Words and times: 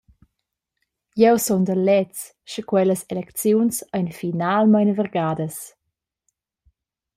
Jeu 1.21 1.37
sundel 1.45 1.81
leds 1.87 2.19
sche 2.49 2.61
quellas 2.69 3.01
elecziuns 3.11 3.75
ein 3.97 4.09
finalmein 4.19 4.91
vargadas. 4.97 5.57